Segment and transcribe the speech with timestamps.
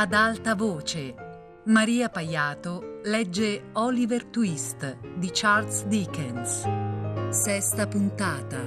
[0.00, 1.12] Ad alta voce,
[1.64, 6.64] Maria Paiato legge Oliver Twist di Charles Dickens.
[7.30, 8.60] Sesta puntata.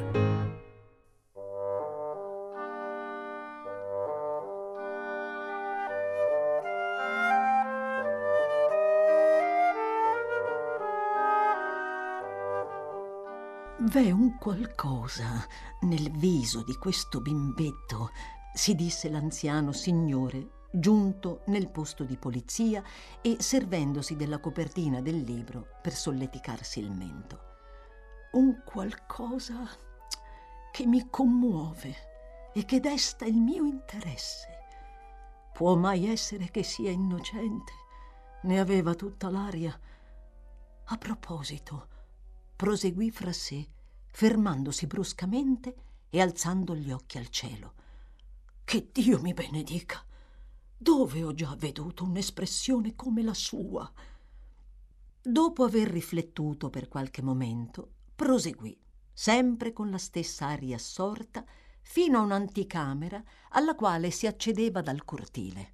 [13.78, 15.48] V'è un qualcosa
[15.84, 18.10] nel viso di questo bimbetto,
[18.54, 22.82] si disse l'anziano signore, giunto nel posto di polizia
[23.22, 27.50] e servendosi della copertina del libro per solleticarsi il mento.
[28.32, 29.68] Un qualcosa
[30.72, 34.48] che mi commuove e che desta il mio interesse.
[35.54, 37.74] Può mai essere che sia innocente?
[38.44, 39.78] Ne aveva tutta l'aria.
[40.86, 41.88] A proposito,
[42.56, 43.68] proseguì fra sé,
[44.08, 45.76] fermandosi bruscamente
[46.10, 47.74] e alzando gli occhi al cielo.
[48.64, 50.04] Che Dio mi benedica!
[50.84, 53.88] Dove ho già veduto un'espressione come la sua?
[55.22, 58.76] Dopo aver riflettuto per qualche momento, proseguì,
[59.14, 61.46] sempre con la stessa aria assorta,
[61.84, 65.74] fino a un'anticamera alla quale si accedeva dal cortile.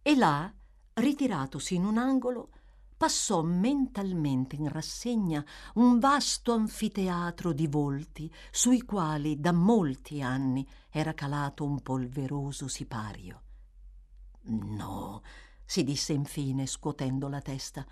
[0.00, 0.50] E là,
[0.94, 2.48] ritiratosi in un angolo,
[2.96, 11.12] passò mentalmente in rassegna un vasto anfiteatro di volti sui quali da molti anni era
[11.12, 13.42] calato un polveroso sipario.
[14.42, 15.22] No,
[15.64, 17.86] si disse infine scuotendo la testa.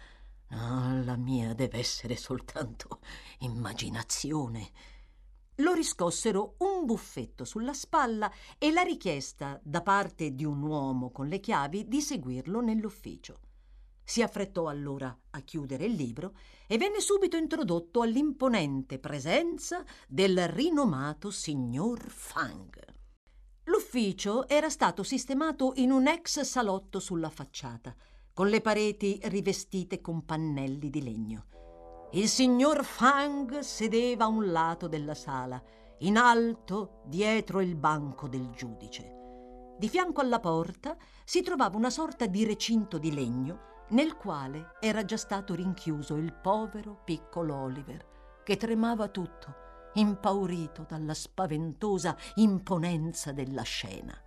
[0.49, 3.01] No, la mia deve essere soltanto
[3.41, 4.71] immaginazione.
[5.57, 11.29] Lo riscossero un buffetto sulla spalla e la richiesta da parte di un uomo con
[11.29, 13.41] le chiavi di seguirlo nell'ufficio.
[14.05, 21.31] Si affrettò allora a chiudere il libro e venne subito introdotto all'imponente presenza del rinomato
[21.31, 22.96] signor Fang.
[23.69, 27.93] L'ufficio era stato sistemato in un ex salotto sulla facciata,
[28.33, 31.47] con le pareti rivestite con pannelli di legno.
[32.13, 35.61] Il signor Fang sedeva a un lato della sala,
[36.01, 39.75] in alto dietro il banco del giudice.
[39.77, 45.05] Di fianco alla porta si trovava una sorta di recinto di legno nel quale era
[45.05, 49.66] già stato rinchiuso il povero piccolo Oliver, che tremava tutto,
[49.97, 54.19] impaurito dalla spaventosa imponenza della scena.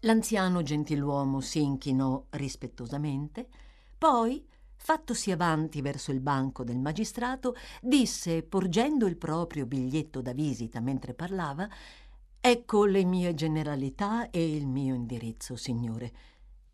[0.00, 3.48] L'anziano gentiluomo si inchinò rispettosamente,
[3.96, 10.80] poi, fattosi avanti verso il banco del magistrato, disse, porgendo il proprio biglietto da visita
[10.80, 11.68] mentre parlava,
[12.40, 16.12] Ecco le mie generalità e il mio indirizzo, signore.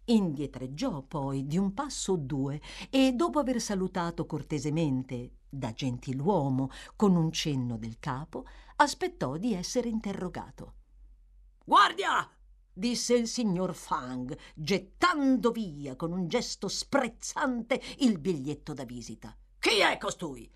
[0.05, 2.61] Indietreggiò poi di un passo o due
[2.91, 9.89] e dopo aver salutato cortesemente da gentiluomo con un cenno del capo, aspettò di essere
[9.89, 10.75] interrogato.
[11.65, 12.29] Guardia!
[12.77, 19.37] disse il signor Fang, gettando via con un gesto sprezzante il biglietto da visita.
[19.61, 20.51] Chi è costui?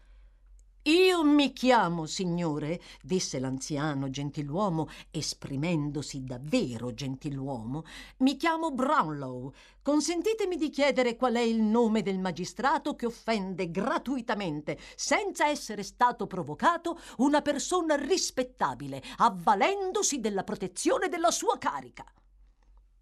[0.88, 7.84] Io mi chiamo, signore, disse l'anziano gentiluomo, esprimendosi davvero gentiluomo,
[8.19, 9.53] mi chiamo Brownlow.
[9.82, 16.26] Consentitemi di chiedere qual è il nome del magistrato che offende gratuitamente, senza essere stato
[16.26, 22.06] provocato, una persona rispettabile, avvalendosi della protezione della sua carica.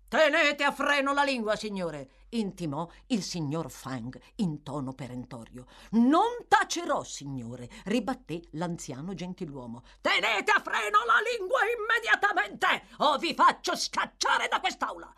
[0.09, 5.67] Tenete a freno la lingua, signore, intimò il signor Fang in tono perentorio.
[5.93, 9.83] Non tacerò, signore, ribatté l'anziano gentiluomo.
[10.01, 15.15] Tenete a freno la lingua immediatamente o vi faccio scacciare da quest'aula.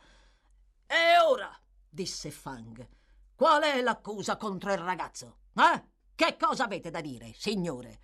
[0.87, 1.51] E ora,
[1.89, 2.87] disse Fang,
[3.35, 5.39] qual è l'accusa contro il ragazzo?
[5.55, 5.85] Eh?
[6.15, 8.01] Che cosa avete da dire, signore?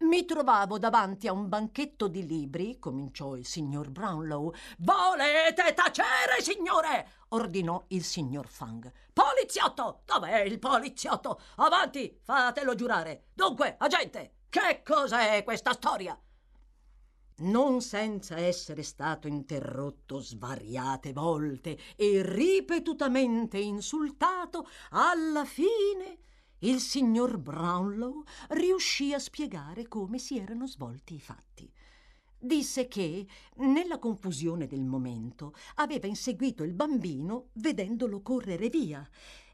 [0.00, 4.52] Mi trovavo davanti a un banchetto di libri, cominciò il signor Brownlow.
[4.78, 7.19] Volete tacere, signore?
[7.30, 8.90] Ordinò il signor Fang.
[9.12, 10.02] Poliziotto!
[10.04, 11.40] Dov'è il poliziotto?
[11.56, 13.26] Avanti, fatelo giurare.
[13.34, 16.18] Dunque, agente, che cosa è questa storia?
[17.42, 26.18] Non senza essere stato interrotto svariate volte e ripetutamente insultato, alla fine
[26.58, 31.72] il signor Brownlow riuscì a spiegare come si erano svolti i fatti.
[32.42, 33.26] Disse che,
[33.56, 39.06] nella confusione del momento, aveva inseguito il bambino vedendolo correre via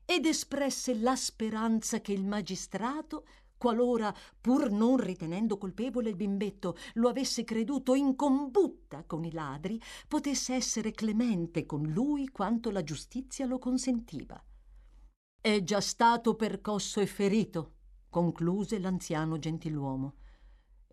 [0.04, 7.08] ed espresse la speranza che il magistrato, qualora, pur non ritenendo colpevole il bimbetto, lo
[7.08, 13.46] avesse creduto in combutta con i ladri, potesse essere clemente con lui quanto la giustizia
[13.46, 14.40] lo consentiva.
[15.40, 17.72] È già stato percosso e ferito,
[18.08, 20.14] concluse l'anziano gentiluomo.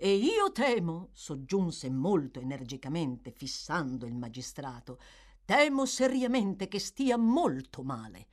[0.04, 5.00] E io temo, soggiunse molto energicamente, fissando il magistrato,
[5.46, 8.28] Temo seriamente che stia molto male.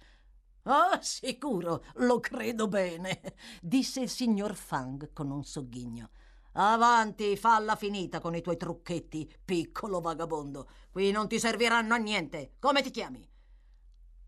[0.63, 3.21] Ah, sicuro, lo credo bene,
[3.63, 6.11] disse il signor Fang con un sogghigno.
[6.55, 10.69] Avanti, falla finita con i tuoi trucchetti, piccolo vagabondo.
[10.91, 12.55] Qui non ti serviranno a niente.
[12.59, 13.25] Come ti chiami?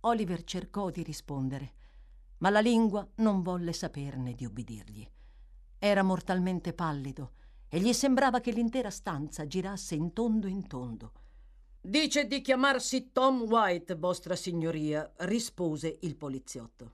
[0.03, 1.73] Oliver cercò di rispondere,
[2.39, 5.09] ma la lingua non volle saperne di ubbidirgli.
[5.85, 7.33] Era mortalmente pallido
[7.69, 11.13] e gli sembrava che l'intera stanza girasse in tondo in tondo.
[11.81, 16.93] Dice di chiamarsi Tom White, vostra signoria, rispose il poliziotto.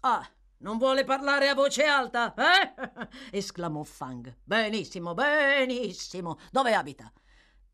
[0.00, 3.08] Ah, non vuole parlare a voce alta, eh?
[3.38, 4.36] esclamò Fang.
[4.44, 6.36] Benissimo, benissimo.
[6.50, 7.10] Dove abita?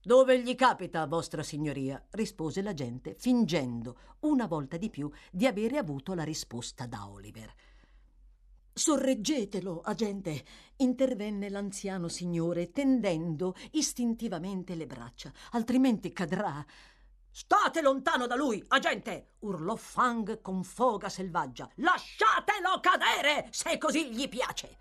[0.01, 2.01] Dove gli capita, vostra signoria?
[2.11, 7.53] rispose l'agente, fingendo una volta di più di avere avuto la risposta da Oliver.
[8.75, 10.45] Sorreggetelo, agente,
[10.77, 16.65] intervenne l'anziano signore, tendendo istintivamente le braccia, altrimenti cadrà.
[17.31, 19.35] State lontano da lui, agente!
[19.41, 21.69] urlò Fang con foga selvaggia.
[21.77, 24.79] Lasciatelo cadere, se così gli piace!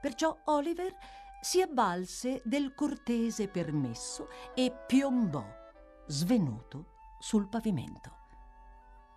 [0.00, 0.92] Perciò Oliver
[1.40, 5.44] si avvalse del cortese permesso e piombò,
[6.06, 8.18] svenuto, sul pavimento.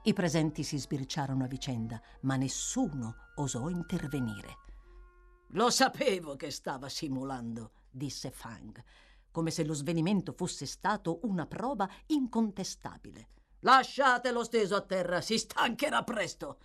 [0.03, 4.57] I presenti si sbirciarono a vicenda, ma nessuno osò intervenire.
[5.49, 8.83] Lo sapevo che stava simulando, disse Fang,
[9.31, 13.29] come se lo svenimento fosse stato una prova incontestabile.
[13.59, 16.59] Lasciatelo steso a terra, si stancherà presto.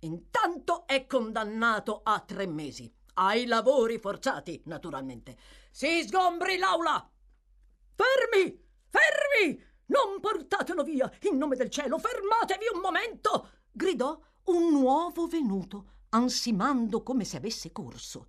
[0.00, 2.90] Intanto è condannato a tre mesi.
[3.14, 5.36] Ai lavori forzati, naturalmente.
[5.70, 7.10] Si sgombri l'aula!
[7.94, 8.66] Fermi!
[8.88, 9.62] Fermi!
[9.86, 11.10] Non portatelo via!
[11.22, 13.50] In nome del cielo, fermatevi un momento!
[13.72, 18.26] gridò un nuovo venuto, ansimando come se avesse corso.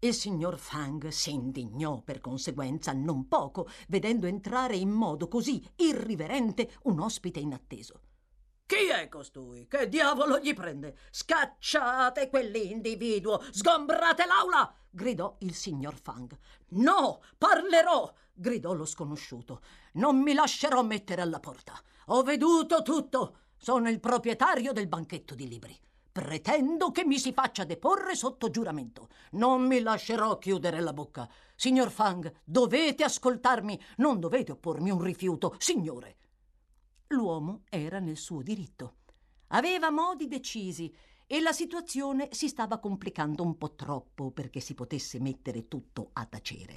[0.00, 6.70] Il signor Fang si indignò per conseguenza non poco, vedendo entrare in modo così irriverente
[6.82, 8.02] un ospite inatteso.
[8.64, 9.66] Chi è costui?
[9.66, 10.98] Che diavolo gli prende?
[11.10, 13.42] Scacciate quell'individuo!
[13.50, 14.72] Sgombrate l'aula!
[14.90, 16.38] gridò il signor Fang.
[16.68, 18.12] No, parlerò!
[18.32, 19.62] gridò lo sconosciuto.
[19.94, 21.72] Non mi lascerò mettere alla porta.
[22.06, 23.38] Ho veduto tutto.
[23.56, 25.76] Sono il proprietario del banchetto di libri.
[26.18, 29.08] Pretendo che mi si faccia deporre sotto giuramento.
[29.32, 31.30] Non mi lascerò chiudere la bocca.
[31.54, 36.16] Signor Fang, dovete ascoltarmi, non dovete oppormi un rifiuto, signore.
[37.10, 38.96] L'uomo era nel suo diritto.
[39.50, 40.92] Aveva modi decisi
[41.24, 46.26] e la situazione si stava complicando un po' troppo perché si potesse mettere tutto a
[46.26, 46.74] tacere.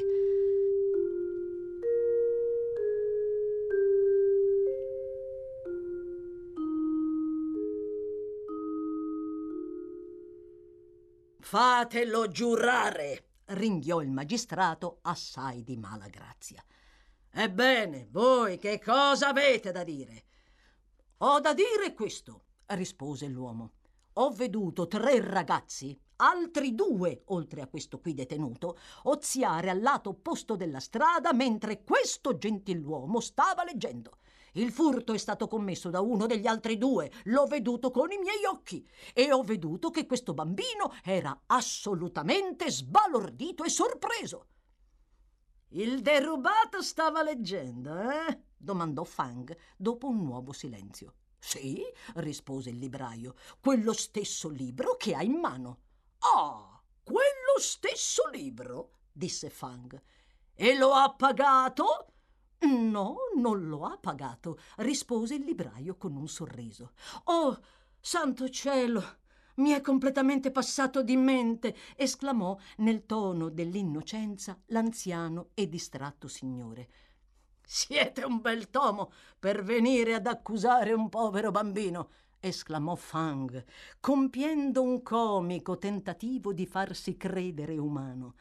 [11.52, 16.64] Fatelo giurare, ringhiò il magistrato assai di mala grazia.
[17.30, 20.24] Ebbene, voi che cosa avete da dire?
[21.18, 23.74] Ho da dire questo, rispose l'uomo.
[24.14, 30.56] Ho veduto tre ragazzi, altri due, oltre a questo qui detenuto, oziare al lato opposto
[30.56, 34.20] della strada mentre questo gentiluomo stava leggendo.
[34.54, 38.44] Il furto è stato commesso da uno degli altri due, l'ho veduto con i miei
[38.46, 44.48] occhi e ho veduto che questo bambino era assolutamente sbalordito e sorpreso.
[45.70, 48.42] Il derubato stava leggendo, eh?
[48.58, 51.14] domandò Fang dopo un nuovo silenzio.
[51.40, 51.82] Sì,
[52.16, 55.80] rispose il libraio, quello stesso libro che ha in mano.
[56.20, 60.00] Ah, quello stesso libro, disse Fang.
[60.54, 62.11] E lo ha pagato?
[62.62, 66.92] No, non lo ha pagato, rispose il libraio con un sorriso.
[67.26, 67.60] Oh,
[68.00, 69.20] santo cielo!
[69.56, 76.90] Mi è completamente passato di mente, esclamò nel tono dell'innocenza l'anziano e distratto signore.
[77.64, 83.64] Siete un bel tomo per venire ad accusare un povero bambino, esclamò Fang,
[84.00, 88.36] compiendo un comico tentativo di farsi credere umano.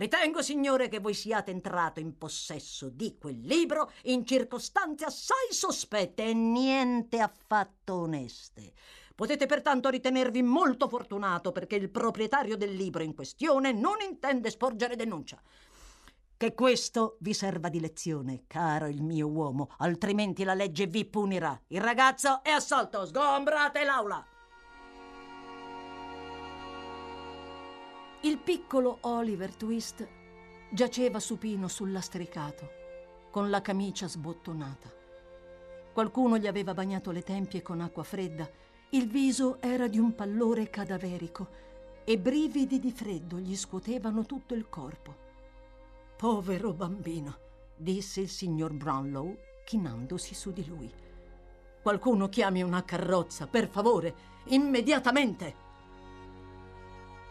[0.00, 6.24] Ritengo, signore, che voi siate entrato in possesso di quel libro in circostanze assai sospette
[6.24, 8.72] e niente affatto oneste.
[9.14, 14.96] Potete pertanto ritenervi molto fortunato perché il proprietario del libro in questione non intende sporgere
[14.96, 15.38] denuncia.
[16.34, 21.60] Che questo vi serva di lezione, caro il mio uomo, altrimenti la legge vi punirà.
[21.66, 24.24] Il ragazzo è assolto, sgombrate l'aula.
[28.22, 30.06] Il piccolo Oliver Twist
[30.70, 32.68] giaceva supino sul lastricato,
[33.30, 34.92] con la camicia sbottonata.
[35.92, 38.46] Qualcuno gli aveva bagnato le tempie con acqua fredda
[38.90, 41.48] il viso era di un pallore cadaverico
[42.04, 45.14] e brividi di freddo gli scuotevano tutto il corpo.
[46.16, 47.38] Povero bambino,
[47.76, 49.34] disse il signor Brownlow,
[49.64, 50.92] chinandosi su di lui.
[51.80, 54.14] Qualcuno chiami una carrozza, per favore,
[54.46, 55.68] immediatamente.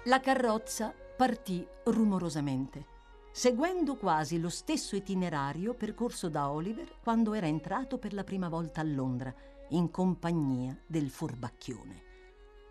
[0.04, 2.86] La carrozza partì rumorosamente,
[3.32, 8.80] seguendo quasi lo stesso itinerario percorso da Oliver quando era entrato per la prima volta
[8.80, 9.34] a Londra,
[9.72, 12.04] in compagnia del furbacchione.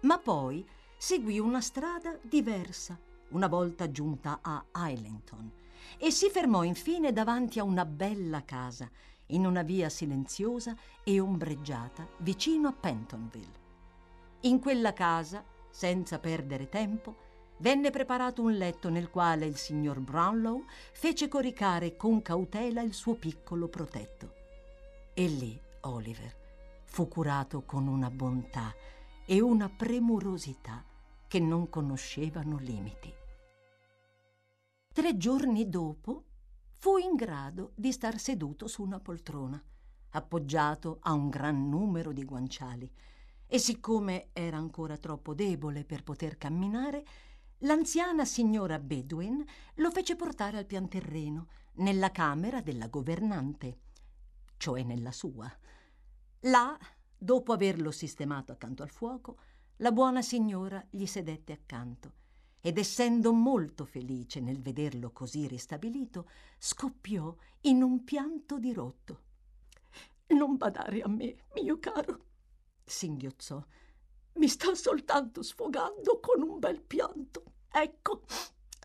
[0.01, 0.67] Ma poi
[0.97, 2.99] seguì una strada diversa,
[3.31, 5.53] una volta giunta a Islington,
[5.99, 8.91] e si fermò infine davanti a una bella casa,
[9.27, 13.67] in una via silenziosa e ombreggiata vicino a Pentonville.
[14.41, 17.27] In quella casa, senza perdere tempo,
[17.59, 23.15] venne preparato un letto nel quale il signor Brownlow fece coricare con cautela il suo
[23.15, 24.35] piccolo protetto.
[25.15, 26.37] E lì Oliver
[26.85, 28.75] fu curato con una bontà
[29.27, 30.85] e una premurosità
[31.27, 33.13] che non conoscevano limiti.
[34.93, 36.25] Tre giorni dopo
[36.77, 39.63] fu in grado di star seduto su una poltrona,
[40.11, 42.91] appoggiato a un gran numero di guanciali,
[43.49, 47.05] e siccome era ancora troppo debole per poter camminare,
[47.61, 49.43] l'anziana signora Bedouin
[49.77, 53.79] lo fece portare al pian terreno, nella camera della governante,
[54.59, 55.51] cioè nella sua.
[56.41, 56.79] Là,
[57.17, 59.39] dopo averlo sistemato accanto al fuoco,
[59.77, 62.13] la buona signora gli sedette accanto
[62.61, 66.29] ed essendo molto felice nel vederlo così ristabilito,
[66.59, 69.23] scoppiò in un pianto di rotto.
[70.29, 72.18] Non badare a me, mio caro,
[72.89, 73.65] singhiozzò.
[74.35, 77.45] Mi sta soltanto sfogando con un bel pianto.
[77.71, 78.23] Ecco,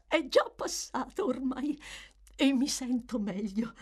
[0.08, 1.80] è già passato ormai
[2.36, 3.74] e mi sento meglio.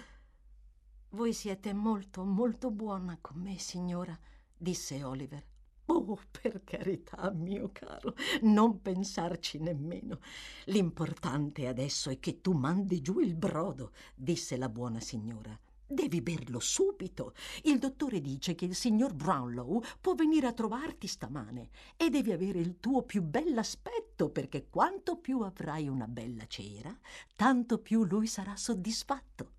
[1.10, 4.18] Voi siete molto, molto buona con me, signora,
[4.56, 5.46] disse Oliver.
[5.88, 10.20] Oh, per carità, mio caro, non pensarci nemmeno.
[10.66, 15.58] L'importante adesso è che tu mandi giù il brodo, disse la buona signora.
[15.92, 17.34] Devi berlo subito.
[17.64, 22.60] Il dottore dice che il signor Brownlow può venire a trovarti stamane e devi avere
[22.60, 26.98] il tuo più bell'aspetto perché quanto più avrai una bella cera,
[27.36, 29.52] tanto più lui sarà soddisfatto.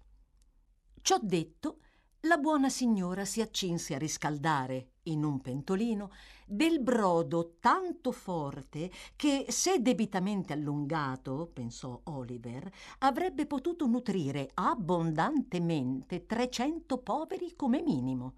[1.02, 1.80] Ciò detto,
[2.26, 6.12] la buona signora si accinse a riscaldare in un pentolino
[6.46, 16.98] del brodo tanto forte che, se debitamente allungato, pensò Oliver, avrebbe potuto nutrire abbondantemente trecento
[16.98, 18.36] poveri come minimo.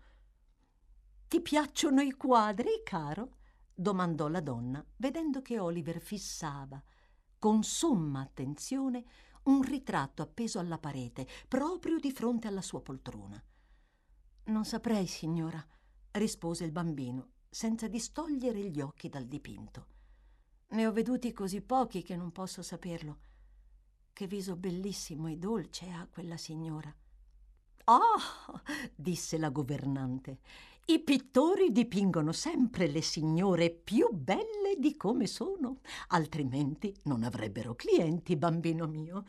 [1.29, 3.37] Ti piacciono i quadri, caro?
[3.75, 6.83] domandò la donna, vedendo che Oliver fissava
[7.39, 9.05] con somma attenzione
[9.45, 13.43] un ritratto appeso alla parete, proprio di fronte alla sua poltrona.
[14.47, 15.65] Non saprei, signora,
[16.13, 19.87] rispose il bambino, senza distogliere gli occhi dal dipinto.
[20.69, 23.19] Ne ho veduti così pochi che non posso saperlo.
[24.13, 26.95] Che viso bellissimo e dolce ha quella signora.
[27.85, 28.63] Ah,
[28.95, 30.41] disse la governante,
[30.87, 38.37] i pittori dipingono sempre le signore più belle di come sono, altrimenti non avrebbero clienti,
[38.37, 39.25] bambino mio.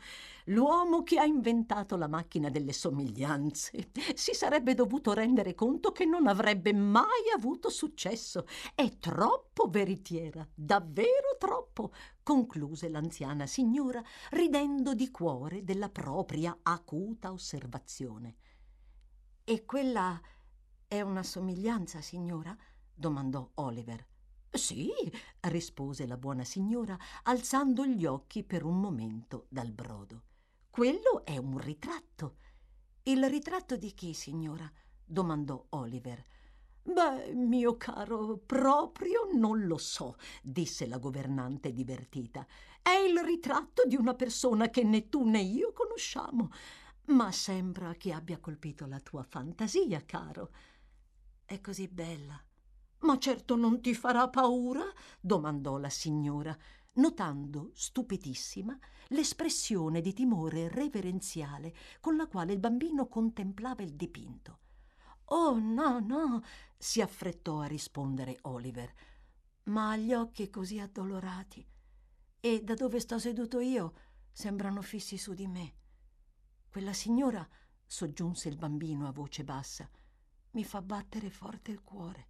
[0.46, 6.26] L'uomo che ha inventato la macchina delle somiglianze si sarebbe dovuto rendere conto che non
[6.26, 8.46] avrebbe mai avuto successo.
[8.74, 11.90] È troppo veritiera, davvero troppo,
[12.22, 18.34] concluse l'anziana signora, ridendo di cuore della propria acuta osservazione.
[19.42, 20.20] E quella
[20.88, 22.56] è una somiglianza, signora?
[22.94, 24.06] domandò Oliver.
[24.50, 24.90] Sì,
[25.40, 30.22] rispose la buona signora, alzando gli occhi per un momento dal brodo.
[30.70, 32.36] Quello è un ritratto.
[33.02, 34.70] Il ritratto di chi, signora?
[35.04, 36.22] domandò Oliver.
[36.82, 42.46] Beh, mio caro, proprio non lo so, disse la governante divertita.
[42.80, 46.50] È il ritratto di una persona che né tu né io conosciamo.
[47.06, 50.50] Ma sembra che abbia colpito la tua fantasia, caro.
[51.46, 52.42] È così bella.
[53.02, 54.82] Ma certo non ti farà paura?
[55.20, 56.58] domandò la signora,
[56.94, 58.76] notando, stupidissima,
[59.10, 64.58] l'espressione di timore reverenziale con la quale il bambino contemplava il dipinto.
[65.26, 66.42] Oh, no, no,
[66.76, 68.92] si affrettò a rispondere Oliver,
[69.64, 71.64] ma ha gli occhi così addolorati
[72.40, 73.94] e da dove sto seduto io
[74.32, 75.74] sembrano fissi su di me.
[76.68, 77.48] Quella signora,
[77.84, 79.88] soggiunse il bambino a voce bassa,
[80.56, 82.28] mi fa battere forte il cuore,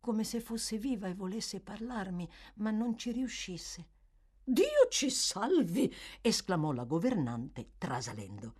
[0.00, 3.86] come se fosse viva e volesse parlarmi, ma non ci riuscisse.
[4.44, 5.90] Dio ci salvi!
[6.20, 8.54] esclamò la governante, trasalendo.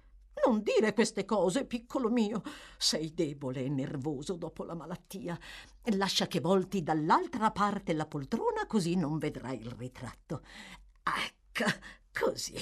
[0.46, 2.40] Non dire queste cose, piccolo mio.
[2.78, 5.38] Sei debole e nervoso dopo la malattia.
[5.92, 10.42] Lascia che volti dall'altra parte la poltrona, così non vedrai il ritratto.
[11.02, 11.70] Ecco,
[12.18, 12.56] così,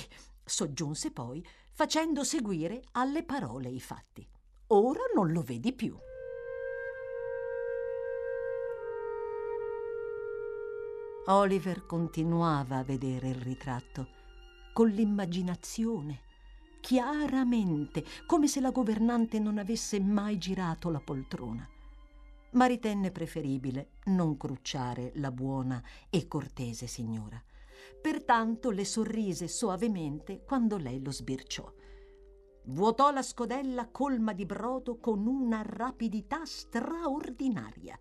[0.45, 4.29] soggiunse poi, facendo seguire alle parole i fatti.
[4.69, 5.97] ora non lo vedi più.
[11.27, 14.09] Oliver continuava a vedere il ritratto
[14.75, 16.21] con l'immaginazione,
[16.81, 21.67] chiaramente, come se la governante non avesse mai girato la poltrona.
[22.51, 27.43] Ma ritenne preferibile non crucciare la buona e cortese signora.
[28.03, 31.73] Pertanto le sorrise soavemente quando lei lo sbirciò.
[32.67, 37.99] Vuotò la scodella colma di brodo con una rapidità straordinaria.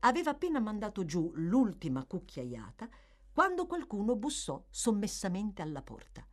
[0.00, 2.88] Aveva appena mandato giù l'ultima cucchiaiata
[3.32, 6.26] quando qualcuno bussò sommessamente alla porta.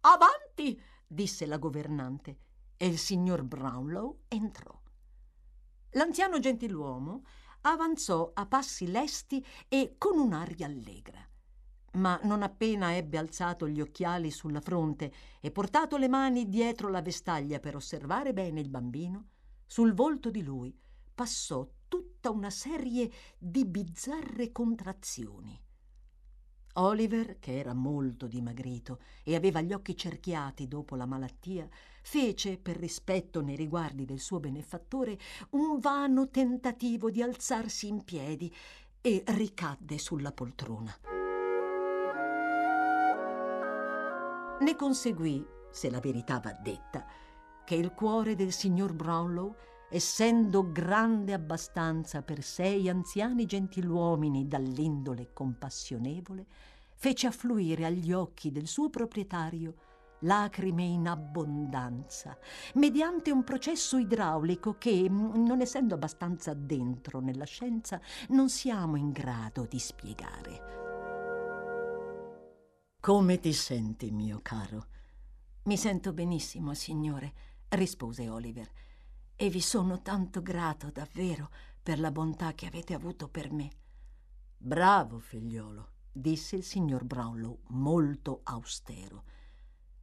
[0.00, 0.80] Avanti!
[1.06, 2.38] disse la governante
[2.76, 4.78] e il signor Brownlow entrò.
[5.92, 7.24] L'anziano gentiluomo
[7.62, 11.28] avanzò a passi lesti e con un'aria allegra
[11.98, 17.02] ma non appena ebbe alzato gli occhiali sulla fronte e portato le mani dietro la
[17.02, 19.28] vestaglia per osservare bene il bambino,
[19.66, 20.76] sul volto di lui
[21.14, 21.66] passò
[22.18, 25.56] tutta una serie di bizzarre contrazioni.
[26.74, 31.68] Oliver, che era molto dimagrito e aveva gli occhi cerchiati dopo la malattia,
[32.02, 35.16] fece, per rispetto nei riguardi del suo benefattore,
[35.50, 38.52] un vano tentativo di alzarsi in piedi
[39.00, 40.92] e ricadde sulla poltrona.
[44.60, 47.06] Ne conseguì, se la verità va detta,
[47.64, 49.54] che il cuore del signor Brownlow,
[49.90, 56.46] essendo grande abbastanza per sei anziani gentiluomini dall'indole compassionevole,
[56.94, 59.74] fece affluire agli occhi del suo proprietario
[60.22, 62.36] lacrime in abbondanza,
[62.74, 69.64] mediante un processo idraulico che, non essendo abbastanza dentro nella scienza, non siamo in grado
[69.64, 70.86] di spiegare.
[73.00, 74.86] Come ti senti, mio caro?
[75.64, 77.32] Mi sento benissimo, signore,
[77.68, 78.68] rispose Oliver,
[79.40, 83.70] e vi sono tanto grato davvero per la bontà che avete avuto per me.
[84.56, 89.22] Bravo, figliolo, disse il signor Brownlow, molto austero.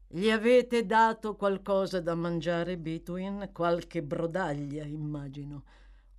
[0.07, 3.49] Gli avete dato qualcosa da mangiare, Between?
[3.51, 5.65] Qualche brodaglia, immagino.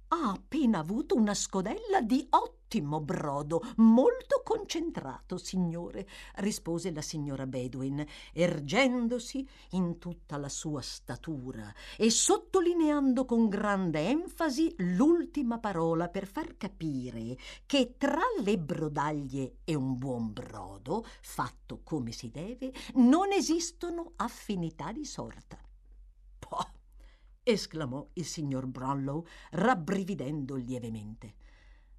[0.09, 8.07] Ha appena avuto una scodella di ottimo brodo, molto concentrato, signore, rispose la signora Bedwin,
[8.33, 16.57] ergendosi in tutta la sua statura e sottolineando con grande enfasi l'ultima parola per far
[16.57, 24.13] capire che tra le brodaglie e un buon brodo, fatto come si deve, non esistono
[24.17, 25.59] affinità di sorta.
[26.39, 26.76] Poh!
[27.49, 31.35] Esclamò il signor Brownlow, rabbrividendo lievemente.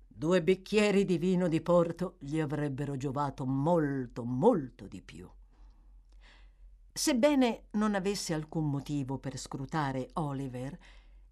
[0.05, 5.29] Due bicchieri di vino di Porto gli avrebbero giovato molto, molto di più.
[6.91, 10.77] Sebbene non avesse alcun motivo per scrutare Oliver,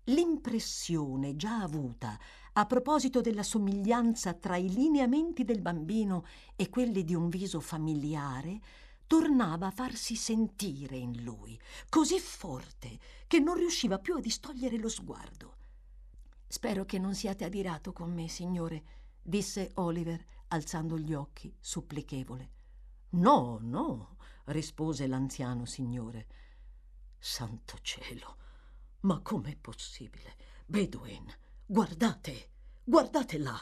[0.05, 2.17] l'impressione già avuta
[2.53, 6.23] a proposito della somiglianza tra i lineamenti del bambino
[6.55, 8.61] e quelli di un viso familiare
[9.07, 14.89] tornava a farsi sentire in lui, così forte che non riusciva più a distogliere lo
[14.89, 15.57] sguardo.
[16.47, 18.83] Spero che non siate adirato con me, signore,
[19.21, 22.51] disse Oliver, alzando gli occhi, supplichevole.
[23.09, 26.27] No, no, rispose l'anziano signore.
[27.17, 28.37] Santo cielo,
[29.01, 30.35] ma com'è possibile?
[30.65, 31.25] Bedouin,
[31.65, 32.49] guardate,
[32.83, 33.59] guardate là.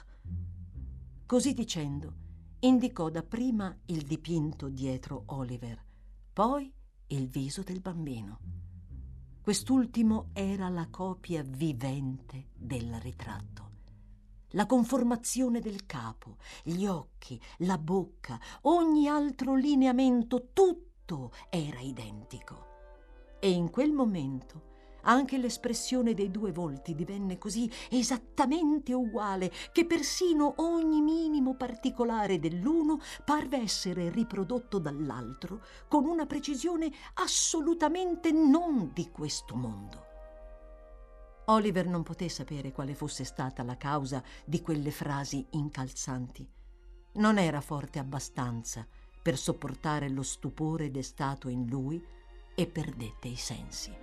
[1.26, 2.14] Così dicendo,
[2.64, 5.84] indicò dapprima il dipinto dietro Oliver,
[6.32, 6.74] poi
[7.08, 8.40] il viso del bambino.
[9.42, 13.72] Quest'ultimo era la copia vivente del ritratto.
[14.52, 22.68] La conformazione del capo, gli occhi, la bocca, ogni altro lineamento, tutto era identico.
[23.42, 24.72] E in quel momento
[25.04, 33.00] anche l'espressione dei due volti divenne così esattamente uguale che persino ogni minimo particolare dell'uno
[33.24, 40.12] parve essere riprodotto dall'altro con una precisione assolutamente non di questo mondo.
[41.48, 46.50] Oliver non poté sapere quale fosse stata la causa di quelle frasi incalzanti.
[47.16, 48.88] Non era forte abbastanza
[49.22, 52.02] per sopportare lo stupore destato in lui
[52.56, 53.94] e perdette i sensi.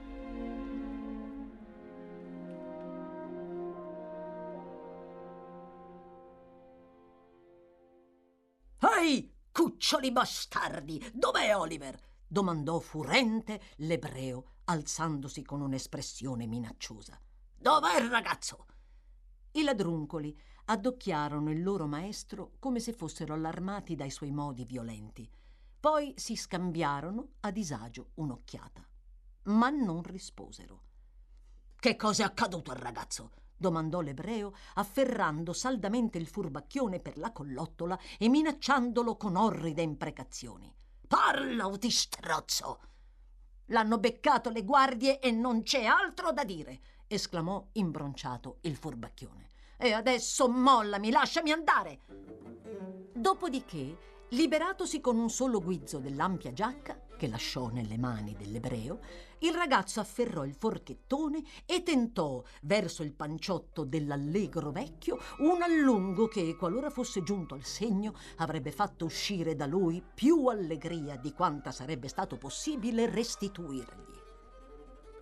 [9.00, 11.98] Ehi, cuccioli bastardi, dov'è Oliver?
[12.28, 17.18] domandò furente l'ebreo, alzandosi con un'espressione minacciosa.
[17.56, 18.66] Dov'è il ragazzo?
[19.52, 25.28] I ladruncoli addocchiarono il loro maestro come se fossero allarmati dai suoi modi violenti.
[25.80, 28.86] Poi si scambiarono a disagio un'occhiata,
[29.44, 30.82] ma non risposero.
[31.74, 33.30] Che cosa è accaduto al ragazzo?
[33.60, 40.72] Domandò l'ebreo, afferrando saldamente il furbacchione per la collottola e minacciandolo con orride imprecazioni.
[41.06, 42.80] Parla o ti strozzo!
[43.66, 49.48] L'hanno beccato le guardie e non c'è altro da dire, esclamò imbronciato il furbacchione.
[49.76, 52.00] E adesso mollami, lasciami andare.
[53.12, 59.00] Dopodiché, liberatosi con un solo guizzo dell'ampia giacca, che lasciò nelle mani dell'ebreo,
[59.40, 66.56] il ragazzo afferrò il forchettone e tentò, verso il panciotto dell'allegro vecchio, un allungo che,
[66.56, 72.08] qualora fosse giunto al segno, avrebbe fatto uscire da lui più allegria di quanta sarebbe
[72.08, 74.09] stato possibile restituirgli.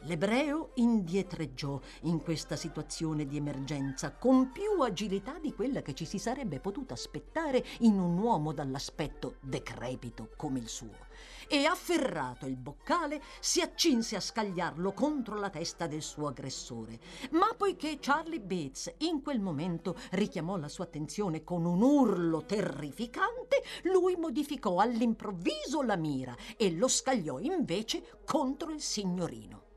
[0.02, 6.18] L'ebreo indietreggiò in questa situazione di emergenza con più agilità di quella che ci si
[6.18, 11.06] sarebbe potuta aspettare in un uomo dall'aspetto decrepito come il suo
[11.48, 17.00] e afferrato il boccale si accinse a scagliarlo contro la testa del suo aggressore.
[17.32, 23.62] Ma poiché Charlie Bates in quel momento richiamò la sua attenzione con un urlo terrificante,
[23.84, 29.67] lui modificò all'improvviso la mira e lo scagliò invece contro il signorino.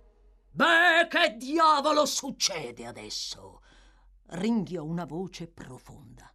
[0.53, 3.61] Beh, che diavolo succede adesso?
[4.33, 6.29] ringhiò una voce profonda.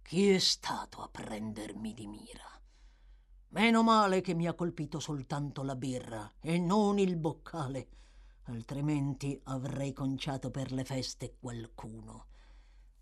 [0.00, 2.48] Chi è stato a prendermi di mira?
[3.48, 7.88] Meno male che mi ha colpito soltanto la birra e non il boccale,
[8.44, 12.28] altrimenti avrei conciato per le feste qualcuno.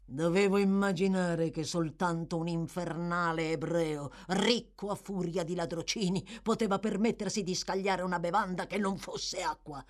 [0.05, 7.55] Dovevo immaginare che soltanto un infernale ebreo, ricco a furia di ladrocini, poteva permettersi di
[7.55, 9.85] scagliare una bevanda che non fosse acqua.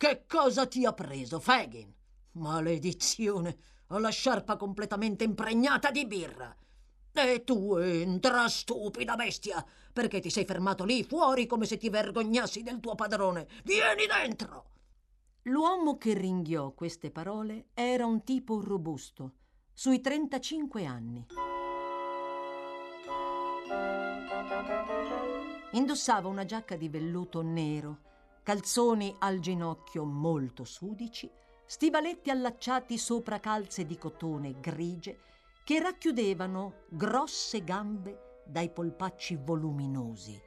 [0.00, 1.92] Che cosa ti ha preso, Fagin?
[2.32, 3.58] Maledizione!
[3.88, 6.56] Ho la sciarpa completamente impregnata di birra.
[7.12, 12.62] E tu entra, stupida bestia, perché ti sei fermato lì fuori come se ti vergognassi
[12.62, 13.46] del tuo padrone.
[13.62, 14.70] Vieni dentro!
[15.42, 19.34] L'uomo che ringhiò queste parole era un tipo robusto,
[19.74, 21.26] sui 35 anni.
[25.72, 28.08] Indossava una giacca di velluto nero
[28.42, 31.30] calzoni al ginocchio molto sudici,
[31.66, 35.20] stivaletti allacciati sopra calze di cotone grigie
[35.64, 40.40] che racchiudevano grosse gambe dai polpacci voluminosi.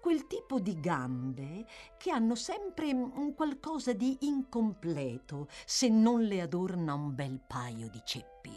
[0.00, 1.64] Quel tipo di gambe
[1.96, 8.00] che hanno sempre un qualcosa di incompleto se non le adorna un bel paio di
[8.04, 8.50] ceppi.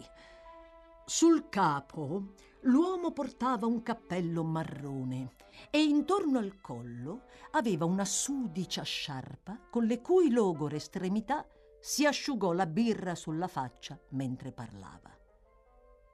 [1.06, 2.34] Sul capo
[2.66, 5.34] l'uomo portava un cappello marrone
[5.70, 11.46] e intorno al collo aveva una sudicia sciarpa con le cui logore estremità
[11.80, 15.14] si asciugò la birra sulla faccia mentre parlava.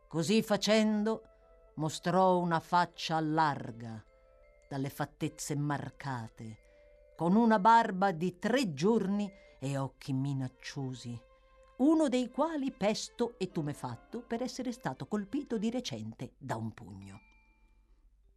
[0.07, 1.23] Così facendo
[1.75, 4.03] mostrò una faccia larga,
[4.67, 6.57] dalle fattezze marcate,
[7.15, 11.19] con una barba di tre giorni e occhi minacciosi,
[11.81, 17.21] uno dei quali pesto e tumefatto per essere stato colpito di recente da un pugno.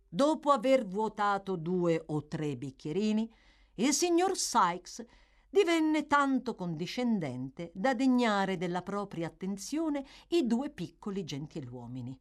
[0.08, 3.30] Dopo aver vuotato due o tre bicchierini,
[3.76, 5.04] il signor Sykes
[5.50, 12.18] divenne tanto condiscendente da degnare della propria attenzione i due piccoli gentiluomini.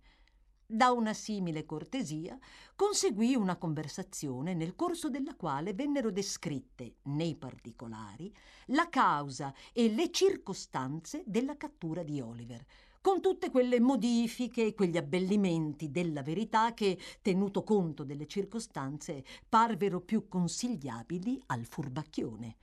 [0.66, 2.38] Da una simile cortesia
[2.76, 8.34] conseguì una conversazione nel corso della quale vennero descritte, nei particolari,
[8.68, 12.66] la causa e le circostanze della cattura di Oliver,
[13.02, 20.00] con tutte quelle modifiche e quegli abbellimenti della verità che, tenuto conto delle circostanze, parvero
[20.00, 22.56] più consigliabili al furbacchione.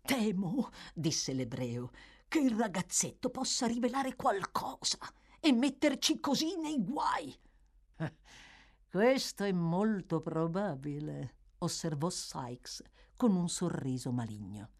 [0.00, 1.90] Temo, disse l'ebreo,
[2.26, 4.98] che il ragazzetto possa rivelare qualcosa
[5.40, 7.34] e metterci così nei guai.
[8.90, 12.82] Questo è molto probabile, osservò Sykes
[13.16, 14.70] con un sorriso maligno.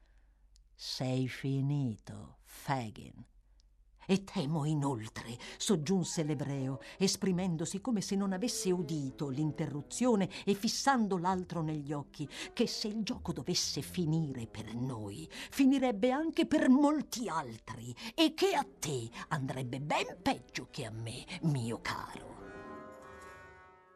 [0.75, 3.25] Sei finito, Fagin.
[4.07, 11.61] E temo inoltre, soggiunse l'ebreo, esprimendosi come se non avesse udito l'interruzione e fissando l'altro
[11.61, 17.95] negli occhi, che se il gioco dovesse finire per noi, finirebbe anche per molti altri,
[18.15, 22.35] e che a te andrebbe ben peggio che a me, mio caro.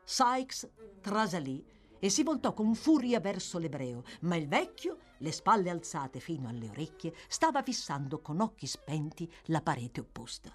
[0.04, 0.68] Sykes
[1.00, 1.64] trasalì
[2.00, 6.68] e si voltò con furia verso l'ebreo, ma il vecchio, le spalle alzate fino alle
[6.68, 10.54] orecchie, stava fissando con occhi spenti la parete opposta.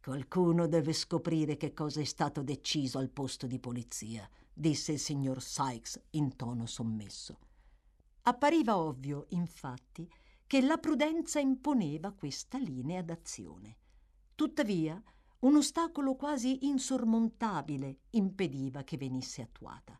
[0.00, 5.42] Qualcuno deve scoprire che cosa è stato deciso al posto di polizia, disse il signor
[5.42, 7.38] Sykes in tono sommesso.
[8.22, 10.10] Appariva ovvio, infatti,
[10.46, 13.76] che la prudenza imponeva questa linea d'azione.
[14.34, 15.02] Tuttavia,
[15.40, 19.98] un ostacolo quasi insormontabile impediva che venisse attuata.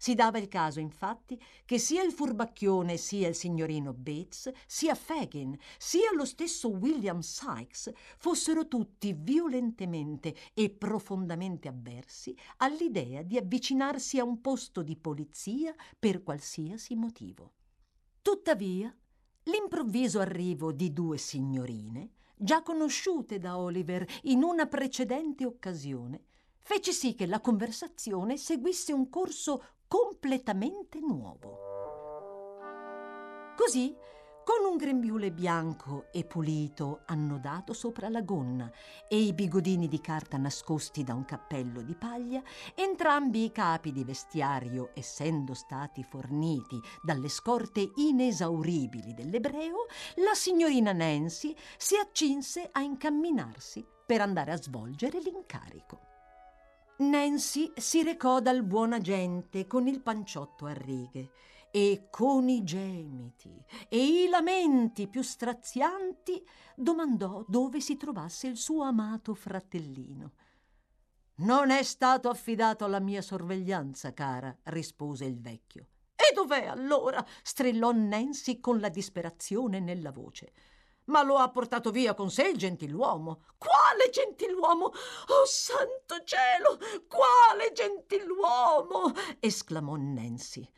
[0.00, 5.58] Si dava il caso, infatti, che sia il furbacchione sia il signorino Bates, sia Fagin,
[5.76, 14.24] sia lo stesso William Sykes fossero tutti violentemente e profondamente avversi all'idea di avvicinarsi a
[14.24, 17.54] un posto di polizia per qualsiasi motivo.
[18.22, 18.96] Tuttavia,
[19.44, 26.22] l'improvviso arrivo di due signorine, già conosciute da Oliver in una precedente occasione,
[26.60, 31.66] fece sì che la conversazione seguisse un corso completamente nuovo.
[33.56, 33.96] Così,
[34.44, 38.70] con un grembiule bianco e pulito annodato sopra la gonna
[39.06, 42.42] e i bigodini di carta nascosti da un cappello di paglia,
[42.74, 51.54] entrambi i capi di vestiario, essendo stati forniti dalle scorte inesauribili dell'ebreo, la signorina Nancy
[51.76, 56.07] si accinse a incamminarsi per andare a svolgere l'incarico.
[57.00, 61.30] Nancy si recò dal buon agente con il panciotto a righe
[61.70, 68.82] e con i gemiti e i lamenti più strazianti domandò dove si trovasse il suo
[68.82, 70.32] amato fratellino.
[71.36, 75.86] Non è stato affidato alla mia sorveglianza, cara, rispose il vecchio.
[76.16, 77.24] E dov'è allora?
[77.44, 80.52] strillò Nancy con la disperazione nella voce
[81.08, 83.42] ma lo ha portato via con sé il gentiluomo.
[83.58, 84.86] Quale gentiluomo?
[84.86, 86.78] Oh santo cielo!
[87.06, 89.12] Quale gentiluomo!
[89.40, 90.68] esclamò Nancy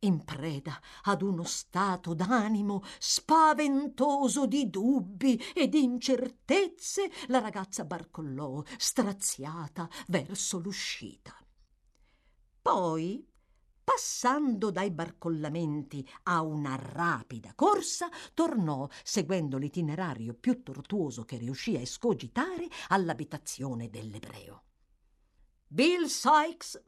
[0.00, 8.62] in preda ad uno stato d'animo spaventoso di dubbi e di incertezze, la ragazza barcollò,
[8.76, 11.34] straziata, verso l'uscita.
[12.60, 13.26] Poi
[13.86, 21.80] passando dai barcollamenti a una rapida corsa, tornò, seguendo l'itinerario più tortuoso che riuscì a
[21.80, 24.64] escogitare, all'abitazione dell'ebreo.
[25.68, 26.82] Bill Sykes,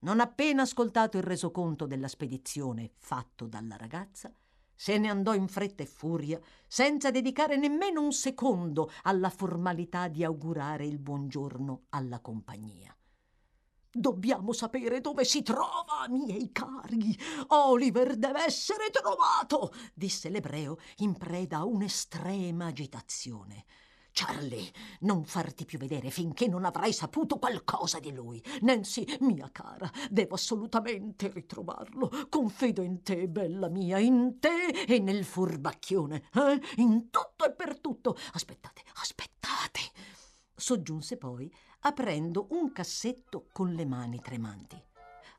[0.00, 4.30] non appena ascoltato il resoconto della spedizione fatto dalla ragazza,
[4.74, 10.22] se ne andò in fretta e furia, senza dedicare nemmeno un secondo alla formalità di
[10.22, 12.94] augurare il buongiorno alla compagnia.
[13.96, 17.16] Dobbiamo sapere dove si trova, miei cari.
[17.48, 23.64] Oliver deve essere trovato, disse l'ebreo in preda a un'estrema agitazione.
[24.10, 24.68] Charlie,
[25.00, 28.42] non farti più vedere finché non avrai saputo qualcosa di lui.
[28.62, 32.10] Nancy, mia cara, devo assolutamente ritrovarlo.
[32.28, 36.60] Confido in te, bella mia, in te e nel furbacchione, eh?
[36.76, 38.16] in tutto e per tutto.
[38.32, 39.80] Aspettate, aspettate,
[40.54, 41.52] soggiunse poi
[41.86, 44.82] aprendo un cassetto con le mani tremanti.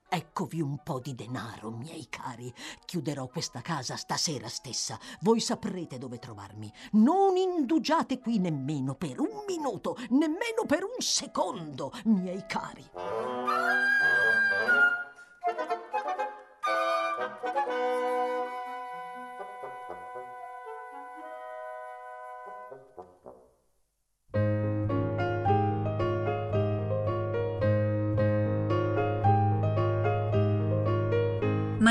[0.08, 2.54] Eccovi un po' di denaro, miei cari.
[2.86, 5.00] Chiuderò questa casa stasera stessa.
[5.22, 6.72] Voi saprete dove trovarmi.
[6.92, 12.86] Non indugiate qui nemmeno per un minuto, nemmeno per un secondo, miei cari.